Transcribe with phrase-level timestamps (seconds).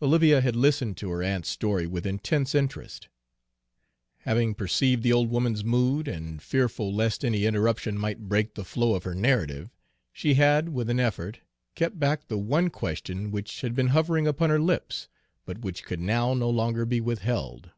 [0.00, 3.08] Olivia had listened to her aunt's story with intense interest.
[4.20, 8.94] Having perceived the old woman's mood, and fearful lest any interruption might break the flow
[8.94, 9.68] of her narrative,
[10.10, 11.40] she had with an effort
[11.74, 15.06] kept back the one question which had been hovering upon her lips,
[15.44, 17.68] but which could now no longer be withheld.